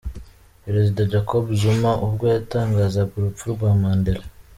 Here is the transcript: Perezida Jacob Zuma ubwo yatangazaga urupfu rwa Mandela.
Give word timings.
Perezida 0.63 1.09
Jacob 1.11 1.43
Zuma 1.59 1.91
ubwo 2.05 2.23
yatangazaga 2.33 3.11
urupfu 3.15 3.43
rwa 3.53 3.69
Mandela. 3.81 4.25